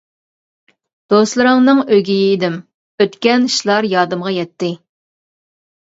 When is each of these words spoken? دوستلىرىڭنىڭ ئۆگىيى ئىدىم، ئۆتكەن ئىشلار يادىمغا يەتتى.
دوستلىرىڭنىڭ 1.15 1.83
ئۆگىيى 1.85 2.25
ئىدىم، 2.33 2.57
ئۆتكەن 3.05 3.49
ئىشلار 3.53 3.93
يادىمغا 3.97 4.37
يەتتى. 4.43 4.77